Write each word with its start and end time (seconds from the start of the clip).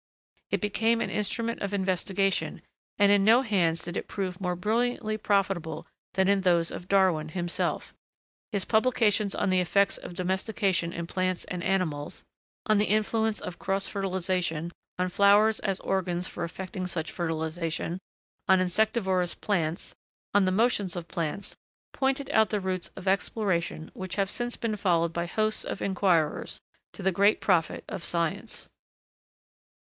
It 0.49 0.59
became 0.61 0.99
an 0.99 1.11
instrument 1.11 1.61
of 1.61 1.73
investigation, 1.73 2.61
and 2.97 3.09
in 3.11 3.23
no 3.23 3.41
hands 3.43 3.83
did 3.83 3.95
it 3.95 4.07
prove 4.09 4.41
more 4.41 4.55
brilliantly 4.55 5.15
profitable 5.17 5.85
than 6.15 6.27
in 6.27 6.41
those 6.41 6.71
of 6.71 6.89
Darwin 6.89 7.29
himself. 7.29 7.93
His 8.51 8.65
publications 8.65 9.33
on 9.35 9.51
the 9.51 9.61
effects 9.61 9.97
of 9.99 10.15
domestication 10.15 10.91
in 10.91 11.05
plants 11.05 11.45
and 11.45 11.63
animals, 11.63 12.23
on 12.65 12.79
the 12.79 12.85
influence 12.87 13.39
of 13.39 13.59
cross 13.59 13.87
fertilisation, 13.87 14.71
on 14.97 15.07
flowers 15.07 15.59
as 15.59 15.79
organs 15.81 16.27
for 16.27 16.43
effecting 16.43 16.87
such 16.87 17.11
fertilisation, 17.11 17.99
on 18.49 18.59
insectivorous 18.59 19.35
plants, 19.35 19.93
on 20.33 20.43
the 20.45 20.51
motions 20.51 20.95
of 20.95 21.07
plants, 21.07 21.55
pointed 21.93 22.29
out 22.31 22.49
the 22.49 22.59
routes 22.59 22.89
of 22.97 23.07
exploration 23.07 23.89
which 23.93 24.15
have 24.15 24.31
since 24.31 24.57
been 24.57 24.75
followed 24.75 25.13
by 25.13 25.27
hosts 25.27 25.63
of 25.63 25.79
inquirers, 25.81 26.59
to 26.91 27.03
the 27.03 27.11
great 27.11 27.39
profit 27.39 27.85
of 27.87 28.03
science. 28.03 28.67